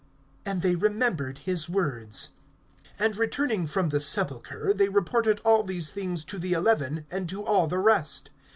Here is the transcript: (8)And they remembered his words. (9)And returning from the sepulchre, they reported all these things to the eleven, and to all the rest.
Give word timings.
(8)And 0.47 0.63
they 0.63 0.73
remembered 0.73 1.37
his 1.37 1.69
words. 1.69 2.29
(9)And 2.99 3.19
returning 3.19 3.67
from 3.67 3.89
the 3.89 3.99
sepulchre, 3.99 4.73
they 4.73 4.89
reported 4.89 5.39
all 5.45 5.61
these 5.63 5.91
things 5.91 6.25
to 6.25 6.39
the 6.39 6.53
eleven, 6.53 7.05
and 7.11 7.29
to 7.29 7.45
all 7.45 7.67
the 7.67 7.77
rest. 7.77 8.31